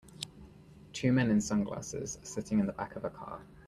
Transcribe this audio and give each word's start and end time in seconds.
Two 0.93 1.11
men 1.13 1.29
in 1.29 1.39
sunglasses 1.39 2.17
are 2.17 2.25
sitting 2.25 2.57
in 2.59 2.65
the 2.65 2.73
back 2.73 2.95
of 2.95 3.05
a 3.05 3.11
car. 3.11 3.43